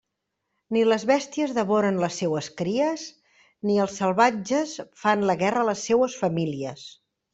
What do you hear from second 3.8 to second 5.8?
els salvatges fan la guerra a